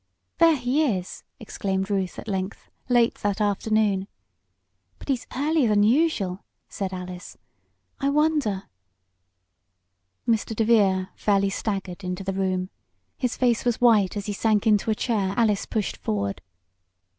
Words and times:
"There 0.39 0.55
he 0.55 0.83
is!" 0.97 1.21
exclaimed 1.39 1.91
Ruth 1.91 2.17
at 2.17 2.27
length, 2.27 2.71
late 2.89 3.13
that 3.19 3.39
afternoon. 3.39 4.07
"But 4.97 5.09
he's 5.09 5.27
earlier 5.35 5.67
than 5.67 5.83
usual!" 5.83 6.43
said 6.67 6.91
Alice. 6.91 7.37
"I 7.99 8.09
wonder" 8.09 8.63
Mr. 10.27 10.55
DeVere 10.55 11.09
fairly 11.15 11.51
staggered 11.51 12.03
into 12.03 12.23
the 12.23 12.33
room. 12.33 12.71
His 13.15 13.37
face 13.37 13.63
was 13.63 13.79
white 13.79 14.17
as 14.17 14.25
he 14.25 14.33
sank 14.33 14.65
into 14.65 14.89
a 14.89 14.95
chair 14.95 15.35
Alice 15.37 15.67
pushed 15.67 15.97
forward. 15.97 16.41